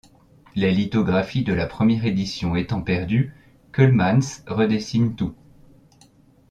[0.55, 3.35] Les lithographies de la première édition étant perdues,
[3.71, 5.35] Keulemans redessine tout.